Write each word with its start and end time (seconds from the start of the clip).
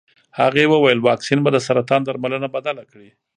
هغې 0.39 0.65
وویل 0.69 0.99
واکسین 1.01 1.39
به 1.43 1.49
د 1.53 1.57
سرطان 1.67 2.01
درملنه 2.03 2.47
بدله 2.55 2.83
کړي. 2.91 3.09